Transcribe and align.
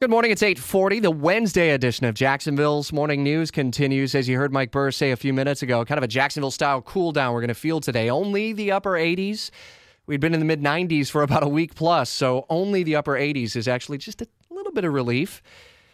Good 0.00 0.08
morning. 0.08 0.30
It's 0.30 0.42
840. 0.42 1.00
The 1.00 1.10
Wednesday 1.10 1.72
edition 1.72 2.06
of 2.06 2.14
Jacksonville's 2.14 2.90
Morning 2.90 3.22
News 3.22 3.50
continues. 3.50 4.14
As 4.14 4.30
you 4.30 4.38
heard 4.38 4.50
Mike 4.50 4.70
Burr 4.70 4.90
say 4.90 5.10
a 5.10 5.16
few 5.16 5.34
minutes 5.34 5.60
ago, 5.60 5.84
kind 5.84 5.98
of 5.98 6.04
a 6.04 6.08
Jacksonville 6.08 6.50
style 6.50 6.80
cool 6.80 7.12
down 7.12 7.34
we're 7.34 7.42
going 7.42 7.48
to 7.48 7.54
feel 7.54 7.80
today. 7.80 8.08
Only 8.08 8.54
the 8.54 8.72
upper 8.72 8.92
80s. 8.92 9.50
We'd 10.06 10.18
been 10.20 10.32
in 10.32 10.40
the 10.40 10.46
mid 10.46 10.62
90s 10.62 11.10
for 11.10 11.22
about 11.22 11.42
a 11.42 11.48
week 11.48 11.74
plus, 11.74 12.08
so 12.08 12.46
only 12.48 12.82
the 12.82 12.96
upper 12.96 13.12
80s 13.12 13.56
is 13.56 13.68
actually 13.68 13.98
just 13.98 14.22
a 14.22 14.28
little 14.48 14.72
bit 14.72 14.86
of 14.86 14.94
relief 14.94 15.42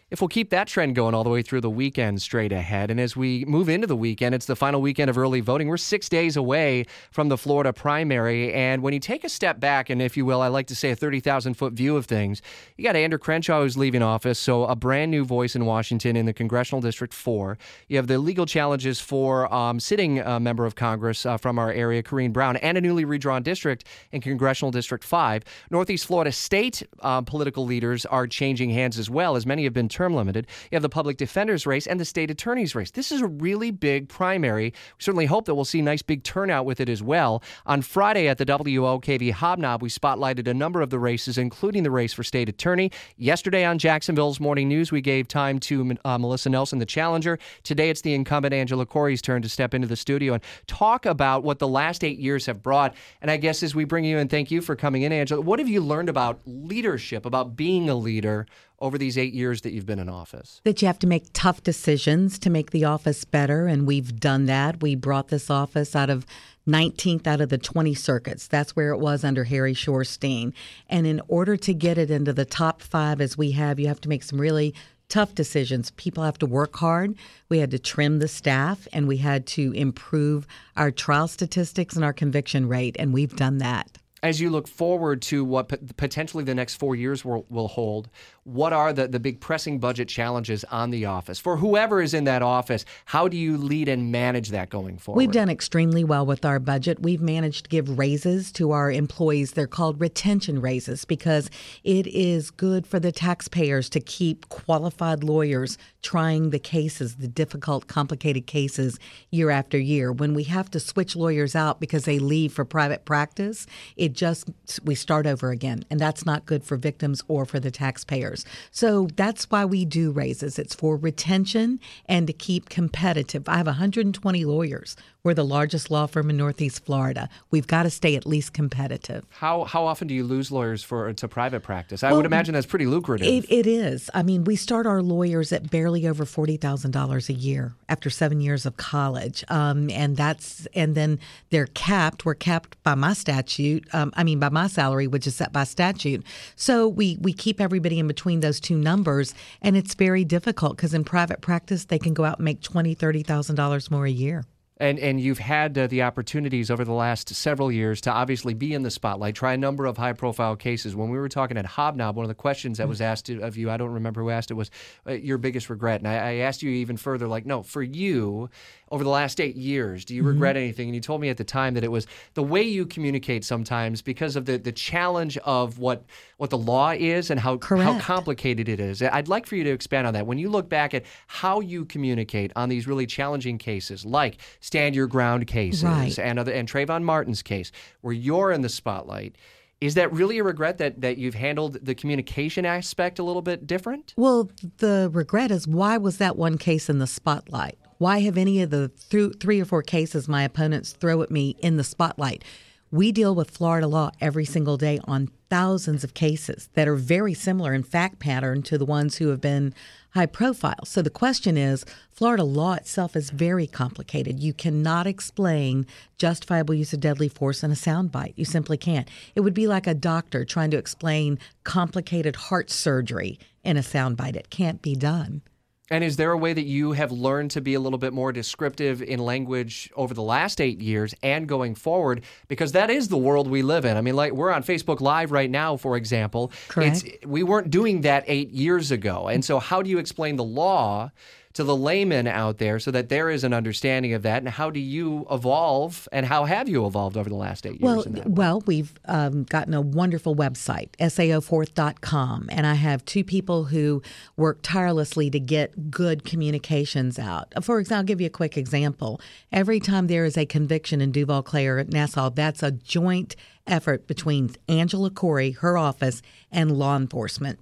if 0.09 0.21
we'll 0.21 0.29
keep 0.29 0.51
that 0.51 0.67
trend 0.67 0.95
going 0.95 1.13
all 1.13 1.25
the 1.25 1.29
way 1.29 1.41
through 1.41 1.59
the 1.59 1.69
weekend 1.69 2.21
straight 2.21 2.53
ahead. 2.53 2.89
And 2.89 2.97
as 2.97 3.17
we 3.17 3.43
move 3.43 3.67
into 3.67 3.87
the 3.87 3.95
weekend, 3.95 4.33
it's 4.33 4.45
the 4.45 4.55
final 4.55 4.81
weekend 4.81 5.09
of 5.09 5.17
early 5.17 5.41
voting. 5.41 5.67
We're 5.67 5.75
six 5.75 6.07
days 6.07 6.37
away 6.37 6.85
from 7.11 7.27
the 7.27 7.37
Florida 7.37 7.73
primary. 7.73 8.53
And 8.53 8.81
when 8.81 8.93
you 8.93 9.01
take 9.01 9.25
a 9.25 9.29
step 9.29 9.59
back, 9.59 9.89
and 9.89 10.01
if 10.01 10.15
you 10.15 10.25
will, 10.25 10.41
I 10.41 10.47
like 10.47 10.67
to 10.67 10.75
say 10.75 10.91
a 10.91 10.95
30,000 10.95 11.55
foot 11.55 11.73
view 11.73 11.97
of 11.97 12.05
things, 12.05 12.41
you 12.77 12.85
got 12.85 12.95
Ander 12.95 13.17
Crenshaw 13.17 13.61
who's 13.61 13.75
leaving 13.77 14.01
office, 14.01 14.39
so 14.39 14.63
a 14.63 14.77
brand 14.77 15.11
new 15.11 15.25
voice 15.25 15.57
in 15.57 15.65
Washington 15.65 16.15
in 16.15 16.25
the 16.25 16.33
Congressional 16.33 16.79
District 16.79 17.13
4. 17.13 17.57
You 17.89 17.97
have 17.97 18.07
the 18.07 18.17
legal 18.17 18.45
challenges 18.45 19.01
for 19.01 19.53
um, 19.53 19.77
sitting 19.77 20.25
uh, 20.25 20.39
member 20.39 20.65
of 20.65 20.75
Congress 20.75 21.25
uh, 21.25 21.35
from 21.35 21.59
our 21.59 21.73
area, 21.73 22.01
Corrine 22.01 22.31
Brown, 22.31 22.55
and 22.57 22.77
a 22.77 22.81
newly 22.81 23.03
redrawn 23.03 23.43
district 23.43 23.83
in 24.13 24.21
Congressional 24.21 24.71
District 24.71 25.03
5. 25.03 25.43
Northeast 25.69 26.05
Florida 26.05 26.31
state 26.31 26.81
um, 27.01 27.25
political 27.25 27.65
leaders 27.65 28.05
are 28.05 28.25
changing 28.25 28.69
hands 28.69 28.97
as 28.97 29.09
well, 29.09 29.35
as 29.35 29.45
many 29.45 29.65
have 29.65 29.73
been 29.73 29.89
term 29.97 30.13
limited. 30.13 30.45
You 30.71 30.75
have 30.75 30.83
the 30.83 30.89
public 30.89 31.17
defender's 31.17 31.65
race 31.65 31.87
and 31.87 31.99
the 31.99 32.05
state 32.05 32.29
attorney's 32.29 32.75
race. 32.75 32.91
This 32.91 33.11
is 33.11 33.21
a 33.21 33.27
really 33.27 33.71
big 33.71 34.07
primary. 34.07 34.65
We 34.65 34.99
certainly 34.99 35.25
hope 35.25 35.45
that 35.45 35.55
we'll 35.55 35.65
see 35.65 35.81
nice 35.81 36.03
big 36.03 36.23
turnout 36.23 36.65
with 36.67 36.79
it 36.79 36.87
as 36.87 37.01
well. 37.01 37.41
On 37.65 37.81
Friday 37.81 38.27
at 38.27 38.37
the 38.37 38.45
WOKV 38.45 39.31
Hobnob, 39.31 39.81
we 39.81 39.89
spotlighted 39.89 40.47
a 40.47 40.53
number 40.53 40.81
of 40.81 40.91
the 40.91 40.99
races, 40.99 41.39
including 41.39 41.81
the 41.81 41.89
race 41.89 42.13
for 42.13 42.23
state 42.23 42.47
attorney. 42.47 42.91
Yesterday 43.17 43.65
on 43.65 43.79
Jacksonville's 43.79 44.39
Morning 44.39 44.67
News, 44.67 44.91
we 44.91 45.01
gave 45.01 45.27
time 45.27 45.59
to 45.61 45.97
uh, 46.05 46.17
Melissa 46.19 46.49
Nelson, 46.49 46.77
the 46.77 46.85
challenger. 46.85 47.39
Today 47.63 47.89
it's 47.89 48.01
the 48.01 48.13
incumbent 48.13 48.53
Angela 48.53 48.85
Corey's 48.85 49.21
turn 49.21 49.41
to 49.41 49.49
step 49.49 49.73
into 49.73 49.87
the 49.87 49.95
studio 49.95 50.33
and 50.33 50.43
talk 50.67 51.07
about 51.07 51.43
what 51.43 51.57
the 51.57 51.67
last 51.67 52.03
eight 52.03 52.19
years 52.19 52.45
have 52.45 52.61
brought. 52.61 52.93
And 53.21 53.31
I 53.31 53.37
guess 53.37 53.63
as 53.63 53.73
we 53.73 53.83
bring 53.83 54.03
you 54.03 54.19
in, 54.19 54.27
thank 54.27 54.51
you 54.51 54.61
for 54.61 54.75
coming 54.75 55.01
in, 55.01 55.11
Angela. 55.11 55.41
What 55.41 55.57
have 55.57 55.67
you 55.67 55.81
learned 55.81 56.09
about 56.09 56.39
leadership, 56.45 57.25
about 57.25 57.55
being 57.55 57.89
a 57.89 57.95
leader 57.95 58.45
over 58.79 58.97
these 58.97 59.17
eight 59.17 59.33
years 59.33 59.61
that 59.61 59.71
you've 59.71 59.85
been 59.85 59.99
in 59.99 60.09
office? 60.09 60.61
That 60.63 60.81
you 60.81 60.87
have 60.87 60.99
to 60.99 61.07
make 61.07 61.27
tough 61.33 61.63
decisions 61.63 62.37
to 62.39 62.49
make 62.49 62.71
the 62.71 62.85
office 62.85 63.25
better, 63.25 63.67
and 63.67 63.87
we've 63.87 64.19
done 64.19 64.45
that. 64.45 64.81
We 64.81 64.95
brought 64.95 65.29
this 65.29 65.49
office 65.49 65.95
out 65.95 66.09
of 66.09 66.25
19th 66.67 67.25
out 67.25 67.41
of 67.41 67.49
the 67.49 67.57
20 67.57 67.93
circuits. 67.93 68.47
That's 68.47 68.75
where 68.75 68.91
it 68.91 68.97
was 68.97 69.23
under 69.23 69.45
Harry 69.45 69.73
Shorstein. 69.73 70.53
And 70.89 71.07
in 71.07 71.21
order 71.27 71.55
to 71.57 71.73
get 71.73 71.97
it 71.97 72.11
into 72.11 72.33
the 72.33 72.45
top 72.45 72.81
five 72.81 73.21
as 73.21 73.37
we 73.37 73.51
have, 73.51 73.79
you 73.79 73.87
have 73.87 74.01
to 74.01 74.09
make 74.09 74.23
some 74.23 74.39
really 74.39 74.75
tough 75.09 75.33
decisions. 75.33 75.91
People 75.91 76.23
have 76.23 76.37
to 76.39 76.45
work 76.45 76.75
hard. 76.75 77.15
We 77.47 77.59
had 77.59 77.71
to 77.71 77.79
trim 77.79 78.19
the 78.19 78.27
staff 78.27 78.87
and 78.91 79.07
we 79.07 79.17
had 79.17 79.47
to 79.47 79.71
improve 79.71 80.45
our 80.75 80.91
trial 80.91 81.29
statistics 81.29 81.95
and 81.95 82.03
our 82.03 82.13
conviction 82.13 82.67
rate, 82.67 82.97
and 82.99 83.13
we've 83.13 83.35
done 83.35 83.59
that 83.59 83.97
as 84.23 84.41
you 84.41 84.49
look 84.49 84.67
forward 84.67 85.21
to 85.21 85.45
what 85.45 85.95
potentially 85.97 86.43
the 86.43 86.55
next 86.55 86.75
four 86.75 86.95
years 86.95 87.23
will, 87.23 87.45
will 87.49 87.67
hold, 87.67 88.09
what 88.47 88.71
are 88.71 88.93
the, 88.93 89.09
the 89.09 89.19
big 89.19 89.41
pressing 89.41 89.77
budget 89.77 90.07
challenges 90.07 90.63
on 90.71 90.89
the 90.89 91.05
office? 91.05 91.37
For 91.37 91.57
whoever 91.57 92.01
is 92.01 92.13
in 92.13 92.23
that 92.23 92.41
office, 92.41 92.85
how 93.03 93.27
do 93.27 93.35
you 93.35 93.57
lead 93.57 93.89
and 93.89 94.09
manage 94.09 94.49
that 94.49 94.69
going 94.69 94.97
forward? 94.97 95.17
We've 95.17 95.31
done 95.31 95.49
extremely 95.49 96.05
well 96.05 96.25
with 96.25 96.45
our 96.45 96.57
budget. 96.57 97.01
We've 97.01 97.21
managed 97.21 97.65
to 97.65 97.69
give 97.69 97.97
raises 97.97 98.53
to 98.53 98.71
our 98.71 98.89
employees. 98.89 99.51
They're 99.51 99.67
called 99.67 99.99
retention 99.99 100.61
raises 100.61 101.03
because 101.03 101.49
it 101.83 102.07
is 102.07 102.49
good 102.49 102.87
for 102.87 103.01
the 103.01 103.11
taxpayers 103.11 103.89
to 103.89 103.99
keep 103.99 104.47
qualified 104.47 105.25
lawyers 105.25 105.77
trying 106.01 106.51
the 106.51 106.59
cases, 106.59 107.15
the 107.17 107.27
difficult, 107.27 107.87
complicated 107.87 108.47
cases 108.47 108.97
year 109.29 109.49
after 109.49 109.77
year. 109.77 110.09
When 110.09 110.33
we 110.33 110.43
have 110.45 110.71
to 110.71 110.79
switch 110.79 111.17
lawyers 111.17 111.53
out 111.53 111.81
because 111.81 112.05
they 112.05 112.17
leave 112.17 112.53
for 112.53 112.63
private 112.63 113.03
practice, 113.03 113.67
it 113.97 114.13
just, 114.13 114.49
we 114.85 114.95
start 114.95 115.27
over 115.27 115.49
again. 115.49 115.83
And 115.89 115.99
that's 115.99 116.25
not 116.25 116.45
good 116.45 116.63
for 116.63 116.77
victims 116.77 117.21
or 117.27 117.45
for 117.45 117.59
the 117.59 117.71
taxpayers. 117.71 118.36
So 118.71 119.07
that's 119.15 119.49
why 119.49 119.65
we 119.65 119.85
do 119.85 120.11
raises. 120.11 120.59
It's 120.59 120.75
for 120.75 120.97
retention 120.97 121.79
and 122.05 122.27
to 122.27 122.33
keep 122.33 122.69
competitive. 122.69 123.47
I 123.47 123.57
have 123.57 123.67
120 123.67 124.45
lawyers. 124.45 124.95
We're 125.27 125.33
the 125.33 125.43
largest 125.43 125.91
law 125.91 126.05
firm 126.05 126.29
in 126.29 126.37
Northeast 126.37 126.85
Florida. 126.85 127.27
We've 127.51 127.67
got 127.67 127.83
to 127.83 127.89
stay 127.89 128.15
at 128.15 128.25
least 128.25 128.53
competitive. 128.53 129.25
How 129.27 129.65
how 129.65 129.85
often 129.85 130.07
do 130.07 130.13
you 130.13 130.23
lose 130.23 130.53
lawyers 130.53 130.85
for 130.85 131.11
to 131.11 131.27
private 131.27 131.63
practice? 131.63 132.01
I 132.01 132.11
well, 132.11 132.19
would 132.19 132.25
imagine 132.25 132.53
that's 132.53 132.65
pretty 132.65 132.85
lucrative. 132.85 133.27
It, 133.27 133.51
it 133.51 133.67
is. 133.67 134.09
I 134.13 134.23
mean, 134.23 134.45
we 134.45 134.55
start 134.55 134.85
our 134.85 135.01
lawyers 135.01 135.51
at 135.51 135.69
barely 135.69 136.07
over 136.07 136.23
forty 136.23 136.55
thousand 136.55 136.91
dollars 136.91 137.27
a 137.27 137.33
year 137.33 137.73
after 137.89 138.09
seven 138.09 138.39
years 138.39 138.65
of 138.65 138.77
college, 138.77 139.43
um, 139.49 139.89
and 139.89 140.15
that's 140.15 140.65
and 140.73 140.95
then 140.95 141.19
they're 141.49 141.67
capped. 141.73 142.23
We're 142.23 142.33
capped 142.33 142.81
by 142.83 142.95
my 142.95 143.11
statute. 143.11 143.85
Um, 143.93 144.13
I 144.15 144.23
mean, 144.23 144.39
by 144.39 144.47
my 144.47 144.67
salary, 144.67 145.07
which 145.07 145.27
is 145.27 145.35
set 145.35 145.51
by 145.51 145.65
statute. 145.65 146.23
So 146.55 146.87
we 146.87 147.17
we 147.19 147.33
keep 147.33 147.59
everybody 147.59 147.99
in 147.99 148.07
between 148.07 148.39
those 148.39 148.61
two 148.61 148.77
numbers, 148.77 149.33
and 149.61 149.75
it's 149.75 149.93
very 149.93 150.23
difficult 150.23 150.77
because 150.77 150.93
in 150.93 151.03
private 151.03 151.41
practice 151.41 151.83
they 151.83 151.99
can 151.99 152.13
go 152.13 152.23
out 152.23 152.37
and 152.37 152.45
make 152.45 152.61
twenty, 152.61 152.93
thirty 152.93 153.23
thousand 153.23 153.57
dollars 153.57 153.91
more 153.91 154.05
a 154.05 154.09
year. 154.09 154.45
And 154.79 154.99
and 154.99 155.19
you've 155.19 155.39
had 155.39 155.77
uh, 155.77 155.87
the 155.87 156.03
opportunities 156.03 156.69
over 156.69 156.85
the 156.85 156.93
last 156.93 157.33
several 157.33 157.71
years 157.71 157.99
to 158.01 158.11
obviously 158.11 158.53
be 158.53 158.73
in 158.73 158.83
the 158.83 158.91
spotlight, 158.91 159.35
try 159.35 159.53
a 159.53 159.57
number 159.57 159.85
of 159.85 159.97
high 159.97 160.13
profile 160.13 160.55
cases. 160.55 160.95
When 160.95 161.09
we 161.09 161.17
were 161.17 161.29
talking 161.29 161.57
at 161.57 161.65
Hobnob, 161.65 162.15
one 162.15 162.23
of 162.23 162.29
the 162.29 162.35
questions 162.35 162.77
that 162.77 162.87
was 162.87 163.01
asked 163.01 163.29
of 163.29 163.57
you, 163.57 163.71
I 163.71 163.77
don't 163.77 163.91
remember 163.91 164.21
who 164.21 164.29
asked 164.29 164.51
it, 164.51 164.53
was 164.53 164.69
uh, 165.07 165.13
your 165.13 165.37
biggest 165.37 165.69
regret. 165.69 166.01
And 166.01 166.07
I, 166.07 166.15
I, 166.15 166.33
asked 166.47 166.61
you 166.61 166.69
even 166.69 166.95
further, 166.95 167.27
like, 167.27 167.45
no, 167.45 167.63
for 167.63 167.81
you, 167.81 168.49
over 168.91 169.03
the 169.03 169.09
last 169.09 169.41
eight 169.41 169.55
years, 169.55 170.05
do 170.05 170.15
you 170.15 170.21
mm-hmm. 170.21 170.29
regret 170.29 170.55
anything? 170.55 170.87
And 170.87 170.95
you 170.95 171.01
told 171.01 171.21
me 171.21 171.29
at 171.29 171.37
the 171.37 171.43
time 171.43 171.73
that 171.73 171.83
it 171.83 171.91
was 171.91 172.07
the 172.35 172.43
way 172.43 172.61
you 172.61 172.85
communicate 172.85 173.43
sometimes 173.43 174.01
because 174.01 174.35
of 174.35 174.45
the, 174.45 174.57
the 174.57 174.71
challenge 174.71 175.37
of 175.39 175.79
what 175.79 176.03
what 176.37 176.51
the 176.51 176.57
law 176.57 176.91
is 176.91 177.31
and 177.31 177.39
how 177.39 177.57
how 177.61 177.99
complicated 177.99 178.69
it 178.69 178.79
is. 178.79 179.01
I'd 179.01 179.27
like 179.27 179.45
for 179.45 179.55
you 179.55 179.63
to 179.63 179.71
expand 179.71 180.07
on 180.07 180.13
that. 180.13 180.27
When 180.27 180.37
you 180.37 180.49
look 180.49 180.69
back 180.69 180.93
at 180.93 181.03
how 181.25 181.59
you 181.59 181.83
communicate 181.83 182.51
on 182.55 182.69
these 182.69 182.87
really 182.87 183.07
challenging 183.07 183.57
cases, 183.57 184.05
like 184.05 184.37
stand 184.67 184.95
your 184.95 185.07
ground 185.07 185.47
cases 185.47 185.83
right. 185.83 186.19
and 186.19 186.37
other 186.37 186.51
and 186.51 186.69
Trayvon 186.69 187.01
Martin's 187.03 187.41
case, 187.41 187.71
where 188.01 188.13
you're 188.13 188.51
in 188.51 188.61
the 188.61 188.69
spotlight. 188.69 189.37
Is 189.79 189.93
that 189.93 190.11
really 190.11 190.39
a 190.39 190.43
regret 190.43 190.77
that, 190.79 191.01
that 191.01 191.17
you've 191.17 191.35
handled 191.35 191.77
the 191.83 191.95
communication 191.95 192.65
aspect 192.65 193.17
a 193.17 193.23
little 193.23 193.41
bit 193.41 193.65
different? 193.65 194.13
Well, 194.17 194.49
the 194.79 195.09
regret 195.13 195.51
is 195.51 195.67
why 195.67 195.97
was 195.97 196.17
that 196.17 196.35
one 196.35 196.57
case 196.57 196.89
in 196.89 196.99
the 196.99 197.07
spotlight? 197.07 197.77
Why 197.97 198.19
have 198.19 198.37
any 198.37 198.61
of 198.61 198.69
the 198.69 198.91
th- 199.09 199.35
three 199.39 199.61
or 199.61 199.65
four 199.65 199.83
cases 199.83 200.27
my 200.27 200.43
opponents 200.43 200.91
throw 200.91 201.21
at 201.21 201.31
me 201.31 201.55
in 201.59 201.77
the 201.77 201.83
spotlight? 201.83 202.43
We 202.89 203.11
deal 203.11 203.35
with 203.35 203.51
Florida 203.51 203.85
law 203.85 204.11
every 204.21 204.45
single 204.45 204.77
day 204.77 205.01
on 205.03 205.29
thousands 205.49 206.05
of 206.05 206.13
cases 206.13 206.69
that 206.73 206.87
are 206.87 206.95
very 206.95 207.33
similar 207.33 207.73
in 207.73 207.83
fact 207.83 208.19
pattern 208.19 208.61
to 208.63 208.77
the 208.77 208.85
ones 208.85 209.17
who 209.17 209.27
have 209.27 209.41
been 209.41 209.73
high 210.11 210.25
profile. 210.25 210.85
So 210.85 211.01
the 211.01 211.09
question 211.09 211.57
is 211.57 211.83
Florida 212.09 212.45
law 212.45 212.75
itself 212.75 213.17
is 213.17 213.29
very 213.29 213.67
complicated. 213.67 214.39
You 214.39 214.53
cannot 214.53 215.05
explain 215.05 215.85
justifiable 216.17 216.75
use 216.75 216.93
of 216.93 217.01
deadly 217.01 217.27
force 217.27 217.61
in 217.61 217.71
a 217.71 217.75
soundbite. 217.75 218.33
You 218.37 218.45
simply 218.45 218.77
can't. 218.77 219.09
It 219.35 219.41
would 219.41 219.53
be 219.53 219.67
like 219.67 219.85
a 219.85 219.93
doctor 219.93 220.45
trying 220.45 220.71
to 220.71 220.77
explain 220.77 221.39
complicated 221.65 222.37
heart 222.37 222.69
surgery 222.69 223.37
in 223.65 223.75
a 223.75 223.81
soundbite. 223.81 224.37
It 224.37 224.49
can't 224.49 224.81
be 224.81 224.95
done. 224.95 225.41
And 225.89 226.03
is 226.03 226.17
there 226.17 226.31
a 226.31 226.37
way 226.37 226.53
that 226.53 226.65
you 226.65 226.91
have 226.91 227.11
learned 227.11 227.51
to 227.51 227.61
be 227.61 227.73
a 227.73 227.79
little 227.79 227.99
bit 227.99 228.11
more 228.13 228.31
descriptive 228.31 229.01
in 229.01 229.19
language 229.19 229.89
over 229.95 230.13
the 230.13 230.21
last 230.21 230.59
eight 230.59 230.81
years 230.81 231.13
and 231.23 231.47
going 231.47 231.75
forward? 231.75 232.23
Because 232.47 232.73
that 232.73 232.89
is 232.89 233.07
the 233.07 233.17
world 233.17 233.49
we 233.49 233.61
live 233.61 233.85
in. 233.85 233.95
I 233.95 234.01
mean, 234.01 234.15
like 234.15 234.33
we're 234.33 234.51
on 234.51 234.63
Facebook 234.63 234.99
Live 234.99 235.31
right 235.31 235.49
now, 235.49 235.77
for 235.77 235.95
example. 235.95 236.51
Correct. 236.67 237.05
It's, 237.05 237.25
we 237.25 237.43
weren't 237.43 237.69
doing 237.69 238.01
that 238.01 238.25
eight 238.27 238.51
years 238.51 238.91
ago. 238.91 239.27
And 239.27 239.45
so, 239.45 239.59
how 239.59 239.81
do 239.81 239.89
you 239.89 239.97
explain 239.97 240.35
the 240.35 240.43
law 240.43 241.11
to 241.57 241.63
the 241.63 241.75
layman 241.75 242.27
out 242.27 242.59
there 242.59 242.79
so 242.79 242.91
that 242.91 243.09
there 243.09 243.31
is 243.31 243.43
an 243.43 243.51
understanding 243.51 244.13
of 244.13 244.21
that? 244.21 244.37
And 244.43 244.47
how 244.47 244.69
do 244.69 244.79
you 244.79 245.25
evolve 245.29 246.07
and 246.11 246.25
how 246.25 246.45
have 246.45 246.69
you 246.69 246.85
evolved 246.85 247.17
over 247.17 247.29
the 247.29 247.35
last 247.35 247.65
eight 247.65 247.81
years? 247.81 248.07
Well, 248.07 248.23
well 248.25 248.63
we've 248.67 248.93
um, 249.05 249.43
gotten 249.43 249.73
a 249.73 249.81
wonderful 249.81 250.35
website, 250.35 250.91
sao4th.com, 250.99 252.49
and 252.51 252.67
I 252.67 252.75
have 252.75 253.03
two 253.05 253.23
people 253.23 253.65
who 253.65 254.03
work 254.35 254.59
tirelessly 254.61 255.31
to 255.31 255.39
get 255.39 255.89
good 255.89 256.23
communications 256.23 257.17
out. 257.17 257.53
For 257.63 257.79
example, 257.79 257.97
I'll 257.97 258.03
give 258.03 258.21
you 258.21 258.27
a 258.27 258.29
quick 258.29 258.55
example. 258.55 259.19
Every 259.51 259.79
time 259.79 260.05
there 260.05 260.25
is 260.25 260.37
a 260.37 260.45
conviction 260.45 261.01
in 261.01 261.11
Duval 261.11 261.41
Clay 261.41 261.65
or 261.65 261.83
Nassau, 261.83 262.29
that's 262.29 262.61
a 262.61 262.71
joint 262.71 263.35
effort 263.65 264.05
between 264.05 264.51
Angela 264.69 265.09
Corey, 265.09 265.51
her 265.51 265.75
office, 265.75 266.21
and 266.51 266.77
law 266.77 266.95
enforcement. 266.95 267.59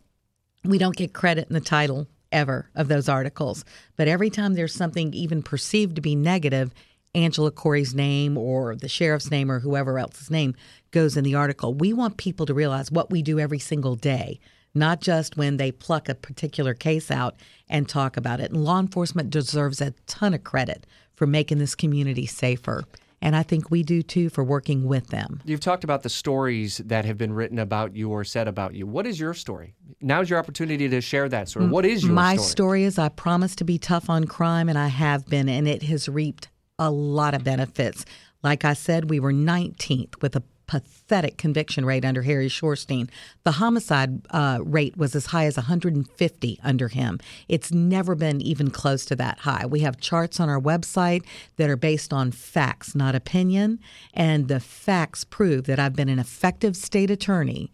We 0.65 0.77
don't 0.77 0.97
get 0.97 1.13
credit 1.13 1.47
in 1.47 1.53
the 1.53 1.61
title 1.61 2.07
ever 2.35 2.69
of 2.75 2.87
those 2.89 3.09
articles. 3.09 3.65
But 3.95 4.07
every 4.07 4.29
time 4.29 4.53
there's 4.53 4.75
something 4.75 5.13
even 5.13 5.41
perceived 5.41 5.95
to 5.95 6.01
be 6.01 6.15
negative, 6.15 6.71
Angela 7.15 7.49
Corey's 7.49 7.95
name 7.95 8.37
or 8.37 8.75
the 8.75 8.89
sheriff's 8.89 9.31
name 9.31 9.49
or 9.49 9.61
whoever 9.61 9.97
else's 9.97 10.29
name 10.29 10.53
goes 10.91 11.15
in 11.15 11.23
the 11.23 11.35
article. 11.35 11.73
We 11.73 11.93
want 11.93 12.17
people 12.17 12.45
to 12.45 12.53
realize 12.53 12.91
what 12.91 13.09
we 13.09 13.21
do 13.21 13.39
every 13.39 13.59
single 13.59 13.95
day 13.95 14.39
not 14.75 14.99
just 14.99 15.37
when 15.37 15.57
they 15.57 15.71
pluck 15.71 16.09
a 16.09 16.13
particular 16.13 16.73
case 16.73 17.09
out 17.09 17.35
and 17.69 17.87
talk 17.87 18.17
about 18.17 18.41
it. 18.41 18.51
And 18.51 18.63
law 18.63 18.79
enforcement 18.79 19.29
deserves 19.29 19.81
a 19.81 19.93
ton 20.05 20.33
of 20.33 20.43
credit 20.43 20.85
for 21.15 21.25
making 21.25 21.57
this 21.57 21.75
community 21.75 22.25
safer. 22.25 22.83
And 23.25 23.35
I 23.35 23.41
think 23.41 23.71
we 23.71 23.81
do 23.81 24.03
too 24.03 24.29
for 24.29 24.43
working 24.43 24.85
with 24.85 25.07
them. 25.07 25.41
You've 25.45 25.59
talked 25.59 25.83
about 25.83 26.03
the 26.03 26.09
stories 26.09 26.77
that 26.85 27.05
have 27.05 27.17
been 27.17 27.33
written 27.33 27.57
about 27.57 27.95
you 27.95 28.11
or 28.11 28.23
said 28.23 28.47
about 28.47 28.75
you. 28.75 28.85
What 28.85 29.07
is 29.07 29.19
your 29.19 29.33
story? 29.33 29.73
Now's 29.99 30.29
your 30.29 30.37
opportunity 30.37 30.87
to 30.87 31.01
share 31.01 31.27
that 31.29 31.49
story. 31.49 31.65
What 31.65 31.87
is 31.87 32.03
your 32.03 32.13
My 32.13 32.35
story? 32.35 32.47
story 32.49 32.83
is 32.83 32.99
I 32.99 33.09
promise 33.09 33.55
to 33.55 33.63
be 33.63 33.79
tough 33.79 34.11
on 34.11 34.25
crime, 34.25 34.69
and 34.69 34.77
I 34.77 34.89
have 34.89 35.25
been, 35.25 35.49
and 35.49 35.67
it 35.67 35.81
has 35.81 36.07
reaped 36.07 36.49
a 36.77 36.91
lot 36.91 37.33
of 37.33 37.43
benefits. 37.43 38.05
Like 38.43 38.63
I 38.63 38.73
said, 38.73 39.09
we 39.09 39.19
were 39.19 39.33
19th 39.33 40.21
with 40.21 40.35
a 40.35 40.43
pathetic 40.67 41.37
conviction 41.37 41.85
rate 41.85 42.05
under 42.05 42.21
Harry 42.23 42.47
Shorstein. 42.47 43.09
The 43.43 43.53
homicide 43.53 44.25
uh, 44.31 44.59
rate 44.63 44.97
was 44.97 45.15
as 45.15 45.27
high 45.27 45.45
as 45.45 45.57
150 45.57 46.59
under 46.63 46.87
him. 46.87 47.19
It's 47.47 47.71
never 47.71 48.15
been 48.15 48.41
even 48.41 48.71
close 48.71 49.05
to 49.05 49.15
that 49.17 49.39
high. 49.39 49.65
We 49.65 49.81
have 49.81 49.99
charts 49.99 50.39
on 50.39 50.49
our 50.49 50.59
website 50.59 51.23
that 51.57 51.69
are 51.69 51.77
based 51.77 52.13
on 52.13 52.31
facts, 52.31 52.95
not 52.95 53.15
opinion, 53.15 53.79
and 54.13 54.47
the 54.47 54.59
facts 54.59 55.23
prove 55.23 55.65
that 55.65 55.79
I've 55.79 55.95
been 55.95 56.09
an 56.09 56.19
effective 56.19 56.75
state 56.75 57.11
attorney 57.11 57.71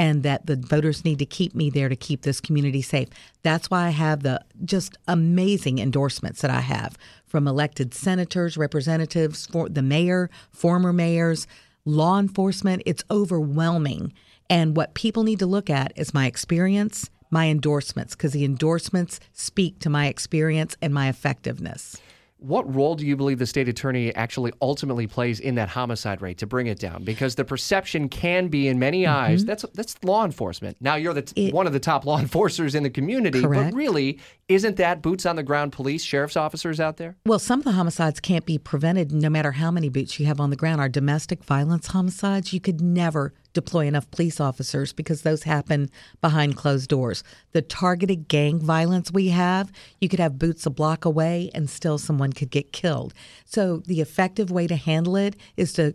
and 0.00 0.22
that 0.22 0.46
the 0.46 0.56
voters 0.56 1.04
need 1.04 1.18
to 1.18 1.26
keep 1.26 1.54
me 1.54 1.68
there 1.68 1.90
to 1.90 1.94
keep 1.94 2.22
this 2.22 2.40
community 2.40 2.80
safe. 2.80 3.08
That's 3.42 3.68
why 3.70 3.86
I 3.86 3.90
have 3.90 4.22
the 4.22 4.42
just 4.64 4.96
amazing 5.06 5.78
endorsements 5.78 6.40
that 6.40 6.50
I 6.50 6.60
have 6.60 6.96
from 7.26 7.46
elected 7.46 7.92
senators, 7.92 8.56
representatives, 8.56 9.44
for 9.44 9.68
the 9.68 9.82
mayor, 9.82 10.30
former 10.50 10.94
mayors, 10.94 11.46
law 11.84 12.18
enforcement. 12.18 12.82
It's 12.86 13.04
overwhelming. 13.10 14.12
And 14.48 14.76
what 14.76 14.94
people 14.94 15.22
need 15.22 15.38
to 15.38 15.46
look 15.46 15.70
at 15.70 15.92
is 15.96 16.14
my 16.14 16.26
experience, 16.26 17.10
my 17.30 17.48
endorsements, 17.48 18.14
because 18.14 18.32
the 18.32 18.44
endorsements 18.44 19.20
speak 19.32 19.78
to 19.80 19.90
my 19.90 20.06
experience 20.06 20.76
and 20.82 20.92
my 20.92 21.08
effectiveness. 21.08 21.96
What 22.40 22.74
role 22.74 22.94
do 22.94 23.06
you 23.06 23.16
believe 23.16 23.38
the 23.38 23.46
state 23.46 23.68
attorney 23.68 24.14
actually 24.14 24.52
ultimately 24.62 25.06
plays 25.06 25.40
in 25.40 25.56
that 25.56 25.68
homicide 25.68 26.22
rate 26.22 26.38
to 26.38 26.46
bring 26.46 26.68
it 26.68 26.78
down? 26.78 27.04
Because 27.04 27.34
the 27.34 27.44
perception 27.44 28.08
can 28.08 28.48
be, 28.48 28.66
in 28.66 28.78
many 28.78 29.02
Mm-hmm. 29.02 29.14
eyes, 29.32 29.44
that's 29.44 29.64
that's 29.74 29.96
law 30.02 30.24
enforcement. 30.24 30.76
Now 30.80 30.94
you're 30.94 31.12
the 31.14 31.22
t- 31.22 31.52
one 31.52 31.66
of 31.66 31.72
the 31.72 31.80
top 31.80 32.04
law 32.06 32.18
enforcers 32.26 32.74
in 32.74 32.82
the 32.82 32.90
community, 32.90 33.42
Correct. 33.42 33.72
but 33.72 33.76
really, 33.76 34.18
isn't 34.48 34.76
that 34.76 35.02
boots 35.02 35.26
on 35.26 35.36
the 35.36 35.42
ground 35.42 35.72
police, 35.72 36.02
sheriff's 36.02 36.36
officers 36.36 36.80
out 36.80 36.96
there? 36.96 37.16
Well, 37.26 37.38
some 37.38 37.60
of 37.60 37.64
the 37.64 37.72
homicides 37.72 38.20
can't 38.20 38.46
be 38.46 38.56
prevented 38.58 39.12
no 39.12 39.28
matter 39.30 39.52
how 39.52 39.70
many 39.70 39.88
boots 39.90 40.18
you 40.18 40.26
have 40.26 40.40
on 40.40 40.50
the 40.50 40.56
ground. 40.56 40.80
Our 40.80 40.88
domestic 40.88 41.44
violence 41.44 41.88
homicides, 41.88 42.52
you 42.52 42.60
could 42.60 42.80
never 42.80 43.32
deploy 43.52 43.86
enough 43.86 44.10
police 44.10 44.40
officers 44.40 44.92
because 44.92 45.22
those 45.22 45.42
happen 45.42 45.90
behind 46.20 46.56
closed 46.56 46.88
doors. 46.88 47.22
The 47.52 47.62
targeted 47.62 48.28
gang 48.28 48.60
violence 48.60 49.12
we 49.12 49.28
have, 49.28 49.72
you 50.00 50.08
could 50.08 50.20
have 50.20 50.38
boots 50.38 50.66
a 50.66 50.70
block 50.70 51.04
away 51.04 51.50
and 51.54 51.68
still 51.68 51.98
someone 51.98 52.32
could 52.32 52.50
get 52.50 52.72
killed. 52.72 53.14
So 53.44 53.78
the 53.86 54.00
effective 54.00 54.50
way 54.50 54.66
to 54.66 54.76
handle 54.76 55.16
it 55.16 55.36
is 55.56 55.72
to 55.74 55.94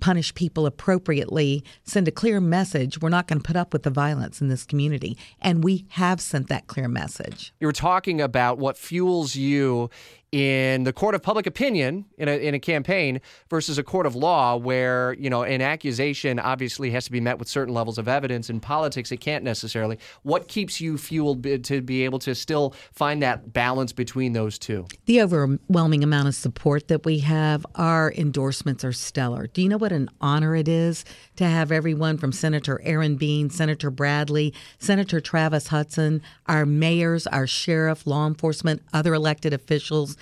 punish 0.00 0.34
people 0.34 0.66
appropriately, 0.66 1.64
send 1.84 2.06
a 2.06 2.10
clear 2.10 2.40
message. 2.40 3.00
We're 3.00 3.08
not 3.08 3.26
going 3.26 3.40
to 3.40 3.46
put 3.46 3.56
up 3.56 3.72
with 3.72 3.82
the 3.82 3.90
violence 3.90 4.40
in 4.40 4.48
this 4.48 4.64
community. 4.64 5.16
And 5.40 5.64
we 5.64 5.86
have 5.90 6.20
sent 6.20 6.48
that 6.48 6.66
clear 6.66 6.88
message. 6.88 7.52
You 7.60 7.66
were 7.66 7.72
talking 7.72 8.20
about 8.20 8.58
what 8.58 8.76
fuels 8.76 9.36
you 9.36 9.90
in 10.32 10.82
the 10.84 10.92
court 10.92 11.14
of 11.14 11.22
public 11.22 11.46
opinion 11.46 12.04
in 12.18 12.28
a, 12.28 12.32
in 12.32 12.54
a 12.54 12.58
campaign 12.58 13.20
versus 13.48 13.78
a 13.78 13.82
court 13.82 14.06
of 14.06 14.16
law 14.16 14.56
where 14.56 15.14
you 15.14 15.30
know 15.30 15.42
an 15.44 15.62
accusation 15.62 16.38
obviously 16.38 16.90
has 16.90 17.04
to 17.04 17.12
be 17.12 17.20
met 17.20 17.38
with 17.38 17.48
certain 17.48 17.72
levels 17.72 17.96
of 17.96 18.08
evidence. 18.08 18.50
In 18.50 18.60
politics 18.60 19.12
it 19.12 19.18
can't 19.18 19.44
necessarily. 19.44 19.98
What 20.22 20.48
keeps 20.48 20.80
you 20.80 20.98
fueled 20.98 21.44
to 21.64 21.80
be 21.80 22.04
able 22.04 22.18
to 22.20 22.34
still 22.34 22.74
find 22.92 23.22
that 23.22 23.52
balance 23.52 23.92
between 23.92 24.32
those 24.32 24.58
two? 24.58 24.86
The 25.06 25.22
overwhelming 25.22 26.02
amount 26.02 26.28
of 26.28 26.34
support 26.34 26.88
that 26.88 27.04
we 27.04 27.20
have, 27.20 27.64
our 27.76 28.12
endorsements 28.12 28.84
are 28.84 28.92
stellar. 28.92 29.46
Do 29.46 29.62
you 29.62 29.68
know 29.68 29.76
what 29.76 29.92
an 29.92 30.10
honor 30.20 30.56
it 30.56 30.68
is 30.68 31.04
to 31.36 31.44
have 31.44 31.70
everyone 31.70 32.18
from 32.18 32.32
Senator 32.32 32.80
Aaron 32.82 33.16
Bean, 33.16 33.48
Senator 33.50 33.90
Bradley, 33.90 34.52
Senator 34.78 35.20
Travis 35.20 35.68
Hutson, 35.68 36.20
our 36.46 36.66
mayors, 36.66 37.26
our 37.28 37.46
sheriff, 37.46 38.06
law 38.06 38.26
enforcement, 38.26 38.82
other 38.92 39.14
elected 39.14 39.52
officials, 39.52 40.16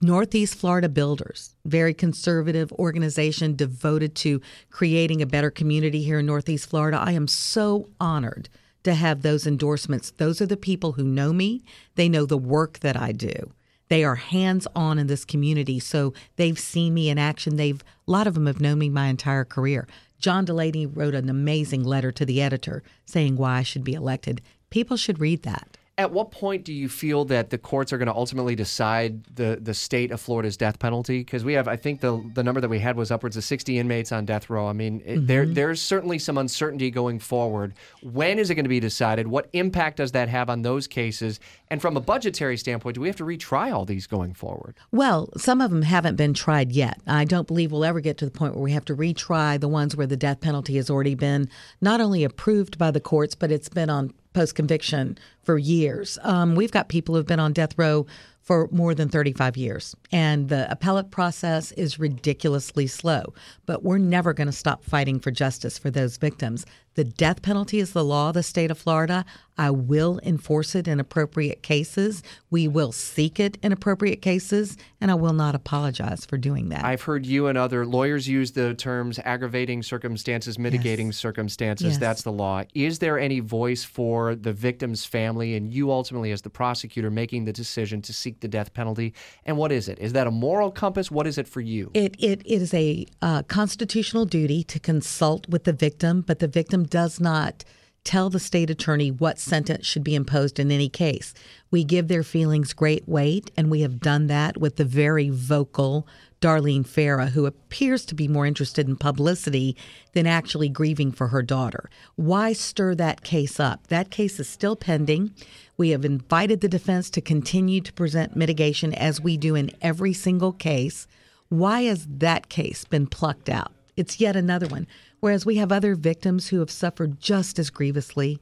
Northeast 0.00 0.54
Florida 0.54 0.88
Builders, 0.88 1.56
very 1.64 1.92
conservative 1.92 2.70
organization 2.74 3.56
devoted 3.56 4.14
to 4.14 4.40
creating 4.70 5.20
a 5.20 5.26
better 5.26 5.50
community 5.50 6.04
here 6.04 6.20
in 6.20 6.26
Northeast 6.26 6.70
Florida. 6.70 6.96
I 6.96 7.12
am 7.12 7.26
so 7.26 7.88
honored 7.98 8.48
to 8.84 8.94
have 8.94 9.22
those 9.22 9.44
endorsements. 9.44 10.12
Those 10.12 10.40
are 10.40 10.46
the 10.46 10.56
people 10.56 10.92
who 10.92 11.02
know 11.02 11.32
me, 11.32 11.64
they 11.96 12.08
know 12.08 12.26
the 12.26 12.38
work 12.38 12.78
that 12.78 12.96
I 12.96 13.10
do. 13.10 13.52
They 13.88 14.04
are 14.04 14.14
hands 14.14 14.68
on 14.76 15.00
in 15.00 15.08
this 15.08 15.24
community, 15.24 15.80
so 15.80 16.14
they've 16.36 16.58
seen 16.58 16.94
me 16.94 17.08
in 17.08 17.18
action. 17.18 17.56
They've 17.56 17.82
a 18.06 18.10
lot 18.10 18.28
of 18.28 18.34
them 18.34 18.46
have 18.46 18.60
known 18.60 18.78
me 18.78 18.90
my 18.90 19.08
entire 19.08 19.44
career. 19.44 19.88
John 20.20 20.44
Delaney 20.44 20.86
wrote 20.86 21.14
an 21.14 21.28
amazing 21.28 21.82
letter 21.82 22.12
to 22.12 22.24
the 22.24 22.40
editor 22.40 22.84
saying 23.04 23.36
why 23.36 23.58
I 23.58 23.62
should 23.62 23.82
be 23.82 23.94
elected. 23.94 24.42
People 24.70 24.96
should 24.96 25.18
read 25.20 25.42
that. 25.42 25.77
At 25.98 26.12
what 26.12 26.30
point 26.30 26.64
do 26.64 26.72
you 26.72 26.88
feel 26.88 27.24
that 27.26 27.50
the 27.50 27.58
courts 27.58 27.92
are 27.92 27.98
going 27.98 28.06
to 28.06 28.14
ultimately 28.14 28.54
decide 28.54 29.24
the, 29.34 29.58
the 29.60 29.74
state 29.74 30.12
of 30.12 30.20
Florida's 30.20 30.56
death 30.56 30.78
penalty? 30.78 31.18
Because 31.18 31.44
we 31.44 31.54
have, 31.54 31.66
I 31.66 31.76
think 31.76 32.00
the 32.00 32.24
the 32.34 32.44
number 32.44 32.60
that 32.60 32.68
we 32.68 32.78
had 32.78 32.96
was 32.96 33.10
upwards 33.10 33.36
of 33.36 33.42
60 33.42 33.78
inmates 33.78 34.12
on 34.12 34.24
death 34.24 34.48
row. 34.48 34.68
I 34.68 34.72
mean, 34.72 35.02
it, 35.04 35.16
mm-hmm. 35.16 35.26
there 35.26 35.44
there's 35.44 35.82
certainly 35.82 36.18
some 36.20 36.38
uncertainty 36.38 36.90
going 36.90 37.18
forward. 37.18 37.74
When 38.00 38.38
is 38.38 38.48
it 38.48 38.54
going 38.54 38.64
to 38.64 38.68
be 38.68 38.80
decided? 38.80 39.26
What 39.26 39.48
impact 39.52 39.96
does 39.96 40.12
that 40.12 40.28
have 40.28 40.48
on 40.48 40.62
those 40.62 40.86
cases? 40.86 41.40
And 41.68 41.82
from 41.82 41.96
a 41.96 42.00
budgetary 42.00 42.56
standpoint, 42.56 42.94
do 42.94 43.00
we 43.00 43.08
have 43.08 43.16
to 43.16 43.24
retry 43.24 43.72
all 43.74 43.84
these 43.84 44.06
going 44.06 44.34
forward? 44.34 44.76
Well, 44.92 45.28
some 45.36 45.60
of 45.60 45.70
them 45.70 45.82
haven't 45.82 46.16
been 46.16 46.32
tried 46.32 46.72
yet. 46.72 47.00
I 47.06 47.24
don't 47.24 47.46
believe 47.46 47.72
we'll 47.72 47.84
ever 47.84 48.00
get 48.00 48.18
to 48.18 48.24
the 48.24 48.30
point 48.30 48.54
where 48.54 48.62
we 48.62 48.72
have 48.72 48.84
to 48.86 48.96
retry 48.96 49.60
the 49.60 49.68
ones 49.68 49.96
where 49.96 50.06
the 50.06 50.16
death 50.16 50.40
penalty 50.40 50.76
has 50.76 50.88
already 50.88 51.16
been 51.16 51.48
not 51.80 52.00
only 52.00 52.24
approved 52.24 52.78
by 52.78 52.90
the 52.90 53.00
courts, 53.00 53.34
but 53.34 53.50
it's 53.50 53.68
been 53.68 53.90
on 53.90 54.14
post 54.32 54.54
conviction 54.54 55.18
for 55.42 55.58
years. 55.58 56.18
Um, 56.22 56.54
we've 56.54 56.72
got 56.72 56.88
people 56.88 57.14
who've 57.14 57.26
been 57.26 57.40
on 57.40 57.52
death 57.52 57.78
row 57.78 58.06
for 58.48 58.66
more 58.72 58.94
than 58.94 59.10
35 59.10 59.58
years, 59.58 59.94
and 60.10 60.48
the 60.48 60.66
appellate 60.72 61.10
process 61.10 61.70
is 61.72 61.98
ridiculously 61.98 62.86
slow. 62.86 63.34
But 63.66 63.84
we're 63.84 63.98
never 63.98 64.32
going 64.32 64.46
to 64.46 64.52
stop 64.54 64.82
fighting 64.82 65.20
for 65.20 65.30
justice 65.30 65.76
for 65.76 65.90
those 65.90 66.16
victims. 66.16 66.64
The 66.94 67.04
death 67.04 67.42
penalty 67.42 67.78
is 67.78 67.92
the 67.92 68.02
law 68.02 68.30
of 68.30 68.34
the 68.34 68.42
state 68.42 68.72
of 68.72 68.78
Florida. 68.78 69.24
I 69.56 69.70
will 69.70 70.18
enforce 70.24 70.74
it 70.74 70.88
in 70.88 70.98
appropriate 70.98 71.62
cases. 71.62 72.24
We 72.50 72.66
will 72.66 72.90
seek 72.90 73.38
it 73.38 73.56
in 73.62 73.70
appropriate 73.70 74.20
cases, 74.20 74.76
and 75.00 75.08
I 75.08 75.14
will 75.14 75.32
not 75.32 75.54
apologize 75.54 76.26
for 76.26 76.38
doing 76.38 76.70
that. 76.70 76.84
I've 76.84 77.02
heard 77.02 77.24
you 77.24 77.46
and 77.46 77.56
other 77.56 77.86
lawyers 77.86 78.26
use 78.26 78.50
the 78.50 78.74
terms 78.74 79.20
aggravating 79.24 79.84
circumstances, 79.84 80.58
mitigating 80.58 81.12
circumstances. 81.12 81.86
Yes. 81.86 81.98
That's 81.98 82.22
the 82.22 82.32
law. 82.32 82.64
Is 82.74 82.98
there 82.98 83.16
any 83.18 83.38
voice 83.40 83.84
for 83.84 84.34
the 84.34 84.52
victim's 84.52 85.04
family 85.04 85.54
and 85.54 85.72
you 85.72 85.92
ultimately, 85.92 86.32
as 86.32 86.42
the 86.42 86.50
prosecutor, 86.50 87.10
making 87.10 87.44
the 87.44 87.52
decision 87.52 88.02
to 88.02 88.12
seek 88.38 88.40
the 88.40 88.48
death 88.48 88.72
penalty? 88.74 89.14
And 89.44 89.56
what 89.56 89.72
is 89.72 89.88
it? 89.88 89.98
Is 89.98 90.12
that 90.12 90.26
a 90.26 90.30
moral 90.30 90.70
compass? 90.70 91.10
What 91.10 91.26
is 91.26 91.38
it 91.38 91.48
for 91.48 91.60
you? 91.60 91.90
It, 91.94 92.16
it, 92.18 92.46
is 92.46 92.72
a 92.72 93.06
uh, 93.20 93.42
constitutional 93.42 94.24
duty 94.24 94.62
to 94.64 94.78
consult 94.78 95.48
with 95.48 95.64
the 95.64 95.72
victim, 95.72 96.22
but 96.26 96.38
the 96.38 96.48
victim 96.48 96.84
does 96.84 97.20
not 97.20 97.64
tell 98.08 98.30
the 98.30 98.40
state 98.40 98.70
attorney 98.70 99.10
what 99.10 99.38
sentence 99.38 99.86
should 99.86 100.02
be 100.02 100.14
imposed 100.14 100.58
in 100.58 100.70
any 100.70 100.88
case. 100.88 101.34
We 101.70 101.84
give 101.84 102.08
their 102.08 102.22
feelings 102.22 102.72
great 102.72 103.06
weight, 103.06 103.50
and 103.54 103.70
we 103.70 103.82
have 103.82 104.00
done 104.00 104.28
that 104.28 104.56
with 104.56 104.76
the 104.76 104.86
very 104.86 105.28
vocal 105.28 106.08
Darlene 106.40 106.86
Farah, 106.86 107.28
who 107.28 107.44
appears 107.44 108.06
to 108.06 108.14
be 108.14 108.26
more 108.26 108.46
interested 108.46 108.88
in 108.88 108.96
publicity 108.96 109.76
than 110.14 110.26
actually 110.26 110.70
grieving 110.70 111.12
for 111.12 111.28
her 111.28 111.42
daughter. 111.42 111.90
Why 112.16 112.54
stir 112.54 112.94
that 112.94 113.24
case 113.24 113.60
up? 113.60 113.88
That 113.88 114.10
case 114.10 114.40
is 114.40 114.48
still 114.48 114.74
pending. 114.74 115.34
We 115.76 115.90
have 115.90 116.06
invited 116.06 116.62
the 116.62 116.68
defense 116.68 117.10
to 117.10 117.20
continue 117.20 117.82
to 117.82 117.92
present 117.92 118.34
mitigation 118.34 118.94
as 118.94 119.20
we 119.20 119.36
do 119.36 119.54
in 119.54 119.70
every 119.82 120.14
single 120.14 120.52
case. 120.52 121.06
Why 121.50 121.82
has 121.82 122.06
that 122.08 122.48
case 122.48 122.86
been 122.86 123.06
plucked 123.06 123.50
out? 123.50 123.72
It's 123.98 124.18
yet 124.18 124.34
another 124.34 124.68
one. 124.68 124.86
Whereas 125.20 125.46
we 125.46 125.56
have 125.56 125.72
other 125.72 125.94
victims 125.94 126.48
who 126.48 126.60
have 126.60 126.70
suffered 126.70 127.20
just 127.20 127.58
as 127.58 127.70
grievously 127.70 128.40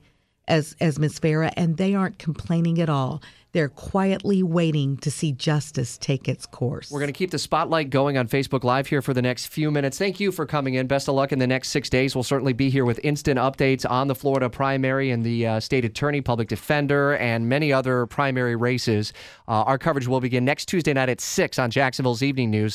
as 0.48 0.76
as 0.80 0.98
Ms. 0.98 1.18
Farah, 1.18 1.52
and 1.56 1.76
they 1.76 1.94
aren't 1.94 2.18
complaining 2.18 2.80
at 2.80 2.88
all. 2.88 3.22
They're 3.52 3.68
quietly 3.70 4.42
waiting 4.42 4.98
to 4.98 5.10
see 5.10 5.32
justice 5.32 5.96
take 5.96 6.28
its 6.28 6.44
course. 6.44 6.90
We're 6.90 7.00
going 7.00 7.12
to 7.12 7.16
keep 7.16 7.30
the 7.30 7.38
spotlight 7.38 7.88
going 7.88 8.18
on 8.18 8.28
Facebook 8.28 8.64
Live 8.64 8.86
here 8.86 9.00
for 9.00 9.14
the 9.14 9.22
next 9.22 9.46
few 9.46 9.70
minutes. 9.70 9.96
Thank 9.96 10.20
you 10.20 10.30
for 10.30 10.44
coming 10.44 10.74
in. 10.74 10.86
Best 10.86 11.08
of 11.08 11.14
luck 11.14 11.32
in 11.32 11.38
the 11.38 11.46
next 11.46 11.70
six 11.70 11.88
days. 11.88 12.14
We'll 12.14 12.22
certainly 12.22 12.52
be 12.52 12.68
here 12.68 12.84
with 12.84 13.00
instant 13.02 13.38
updates 13.38 13.88
on 13.88 14.08
the 14.08 14.14
Florida 14.14 14.50
primary 14.50 15.10
and 15.10 15.24
the 15.24 15.46
uh, 15.46 15.60
state 15.60 15.86
attorney, 15.86 16.20
public 16.20 16.48
defender, 16.48 17.16
and 17.16 17.48
many 17.48 17.72
other 17.72 18.04
primary 18.04 18.56
races. 18.56 19.14
Uh, 19.48 19.62
our 19.62 19.78
coverage 19.78 20.06
will 20.06 20.20
begin 20.20 20.44
next 20.44 20.66
Tuesday 20.66 20.92
night 20.92 21.08
at 21.08 21.22
6 21.22 21.58
on 21.58 21.70
Jacksonville's 21.70 22.22
Evening 22.22 22.50
News. 22.50 22.74